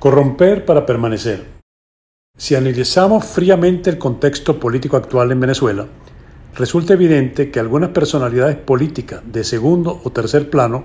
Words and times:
Corromper 0.00 0.64
para 0.64 0.86
permanecer. 0.86 1.44
Si 2.34 2.54
analizamos 2.54 3.22
fríamente 3.22 3.90
el 3.90 3.98
contexto 3.98 4.58
político 4.58 4.96
actual 4.96 5.30
en 5.30 5.40
Venezuela, 5.40 5.88
resulta 6.56 6.94
evidente 6.94 7.50
que 7.50 7.60
algunas 7.60 7.90
personalidades 7.90 8.56
políticas 8.56 9.20
de 9.26 9.44
segundo 9.44 10.00
o 10.02 10.10
tercer 10.10 10.48
plano 10.48 10.84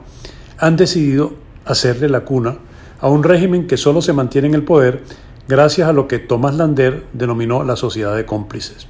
han 0.58 0.76
decidido 0.76 1.34
hacerle 1.64 2.10
la 2.10 2.26
cuna 2.26 2.58
a 3.00 3.08
un 3.08 3.24
régimen 3.24 3.68
que 3.68 3.78
solo 3.78 4.02
se 4.02 4.12
mantiene 4.12 4.50
en 4.50 4.56
el 4.56 4.64
poder 4.64 5.02
gracias 5.48 5.88
a 5.88 5.94
lo 5.94 6.10
que 6.10 6.20
Tomás 6.20 6.56
Lander 6.56 7.06
denominó 7.14 7.64
la 7.64 7.78
sociedad 7.78 8.18
de 8.18 8.26
cómplices. 8.26 8.88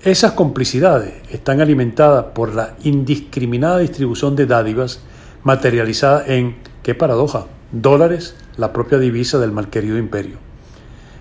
Esas 0.00 0.32
complicidades 0.32 1.12
están 1.30 1.60
alimentadas 1.60 2.24
por 2.34 2.54
la 2.54 2.76
indiscriminada 2.82 3.76
distribución 3.76 4.36
de 4.36 4.46
dádivas 4.46 5.00
materializada 5.42 6.24
en, 6.28 6.56
qué 6.82 6.94
paradoja, 6.94 7.44
dólares, 7.72 8.36
la 8.56 8.72
propia 8.72 8.98
divisa 8.98 9.38
del 9.38 9.52
malquerido 9.52 9.98
imperio. 9.98 10.38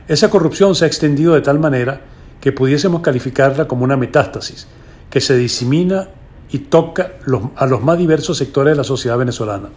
Esa 0.07 0.29
corrupción 0.29 0.75
se 0.75 0.85
ha 0.85 0.87
extendido 0.87 1.33
de 1.33 1.41
tal 1.41 1.59
manera 1.59 2.01
que 2.41 2.51
pudiésemos 2.51 3.01
calificarla 3.01 3.67
como 3.67 3.83
una 3.83 3.95
metástasis 3.95 4.67
que 5.09 5.21
se 5.21 5.37
disemina 5.37 6.09
y 6.51 6.59
toca 6.59 7.13
a 7.55 7.65
los 7.65 7.81
más 7.81 7.97
diversos 7.97 8.37
sectores 8.37 8.73
de 8.73 8.77
la 8.77 8.83
sociedad 8.83 9.17
venezolana. 9.17 9.69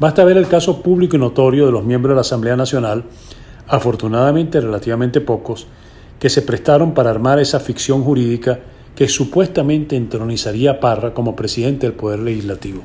Basta 0.00 0.24
ver 0.24 0.36
el 0.36 0.48
caso 0.48 0.82
público 0.82 1.16
y 1.16 1.18
notorio 1.18 1.66
de 1.66 1.72
los 1.72 1.84
miembros 1.84 2.12
de 2.12 2.14
la 2.16 2.20
Asamblea 2.22 2.56
Nacional, 2.56 3.04
afortunadamente 3.66 4.60
relativamente 4.60 5.20
pocos, 5.20 5.66
que 6.18 6.30
se 6.30 6.42
prestaron 6.42 6.94
para 6.94 7.10
armar 7.10 7.38
esa 7.38 7.60
ficción 7.60 8.02
jurídica 8.02 8.58
que 8.94 9.08
supuestamente 9.08 9.96
entronizaría 9.96 10.72
a 10.72 10.80
Parra 10.80 11.14
como 11.14 11.36
presidente 11.36 11.86
del 11.86 11.94
Poder 11.94 12.20
Legislativo. 12.20 12.82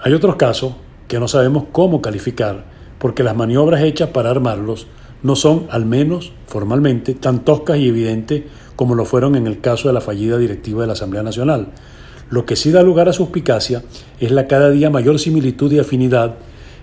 Hay 0.00 0.12
otros 0.12 0.36
casos 0.36 0.74
que 1.08 1.18
no 1.18 1.26
sabemos 1.26 1.64
cómo 1.72 2.00
calificar 2.02 2.75
porque 2.98 3.22
las 3.22 3.36
maniobras 3.36 3.82
hechas 3.82 4.10
para 4.10 4.30
armarlos 4.30 4.86
no 5.22 5.36
son, 5.36 5.66
al 5.70 5.86
menos 5.86 6.32
formalmente, 6.46 7.14
tan 7.14 7.44
toscas 7.44 7.78
y 7.78 7.88
evidentes 7.88 8.44
como 8.76 8.94
lo 8.94 9.04
fueron 9.04 9.36
en 9.36 9.46
el 9.46 9.60
caso 9.60 9.88
de 9.88 9.94
la 9.94 10.00
fallida 10.00 10.38
directiva 10.38 10.82
de 10.82 10.86
la 10.86 10.92
Asamblea 10.92 11.22
Nacional. 11.22 11.68
Lo 12.30 12.44
que 12.44 12.56
sí 12.56 12.70
da 12.70 12.82
lugar 12.82 13.08
a 13.08 13.12
suspicacia 13.12 13.82
es 14.20 14.30
la 14.30 14.46
cada 14.46 14.70
día 14.70 14.90
mayor 14.90 15.18
similitud 15.18 15.72
y 15.72 15.78
afinidad 15.78 16.36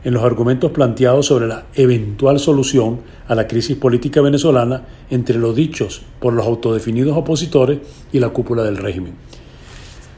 en 0.03 0.13
los 0.13 0.23
argumentos 0.23 0.71
planteados 0.71 1.27
sobre 1.27 1.47
la 1.47 1.65
eventual 1.75 2.39
solución 2.39 3.01
a 3.27 3.35
la 3.35 3.47
crisis 3.47 3.77
política 3.77 4.21
venezolana 4.21 4.83
entre 5.09 5.37
los 5.37 5.55
dichos 5.55 6.01
por 6.19 6.33
los 6.33 6.45
autodefinidos 6.45 7.15
opositores 7.15 7.79
y 8.11 8.19
la 8.19 8.29
cúpula 8.29 8.63
del 8.63 8.77
régimen. 8.77 9.15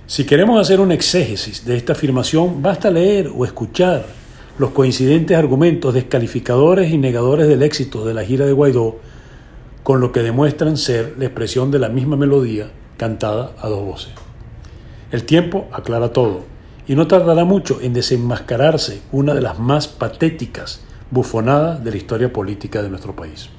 Si 0.07 0.23
queremos 0.23 0.59
hacer 0.59 0.79
un 0.79 0.91
exégesis 0.91 1.65
de 1.65 1.75
esta 1.75 1.93
afirmación, 1.93 2.61
basta 2.61 2.89
leer 2.91 3.31
o 3.35 3.45
escuchar 3.45 4.05
los 4.57 4.71
coincidentes 4.71 5.37
argumentos 5.37 5.93
descalificadores 5.93 6.91
y 6.91 6.97
negadores 6.97 7.47
del 7.47 7.61
éxito 7.61 8.05
de 8.05 8.13
la 8.13 8.23
gira 8.23 8.45
de 8.45 8.53
Guaidó, 8.53 8.97
con 9.83 9.99
lo 9.99 10.11
que 10.11 10.21
demuestran 10.21 10.77
ser 10.77 11.15
la 11.17 11.25
expresión 11.25 11.71
de 11.71 11.79
la 11.79 11.89
misma 11.89 12.15
melodía 12.15 12.71
cantada 12.97 13.51
a 13.59 13.67
dos 13.67 13.85
voces. 13.85 14.13
El 15.11 15.25
tiempo 15.25 15.67
aclara 15.71 16.13
todo 16.13 16.43
y 16.87 16.95
no 16.95 17.07
tardará 17.07 17.43
mucho 17.43 17.79
en 17.81 17.93
desenmascararse 17.93 19.01
una 19.11 19.33
de 19.33 19.41
las 19.41 19.59
más 19.59 19.87
patéticas 19.87 20.81
bufonadas 21.11 21.83
de 21.83 21.91
la 21.91 21.97
historia 21.97 22.31
política 22.31 22.81
de 22.81 22.89
nuestro 22.89 23.15
país. 23.15 23.49